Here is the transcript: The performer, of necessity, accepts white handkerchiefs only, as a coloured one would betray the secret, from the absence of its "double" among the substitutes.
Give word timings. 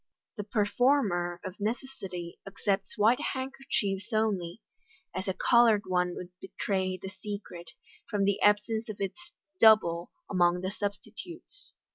The 0.35 0.43
performer, 0.43 1.39
of 1.45 1.59
necessity, 1.59 2.39
accepts 2.47 2.97
white 2.97 3.19
handkerchiefs 3.35 4.11
only, 4.11 4.59
as 5.13 5.27
a 5.27 5.35
coloured 5.35 5.83
one 5.85 6.15
would 6.15 6.29
betray 6.41 6.97
the 6.99 7.09
secret, 7.09 7.69
from 8.09 8.23
the 8.23 8.41
absence 8.41 8.89
of 8.89 8.99
its 8.99 9.31
"double" 9.59 10.09
among 10.27 10.61
the 10.61 10.71
substitutes. 10.71 11.75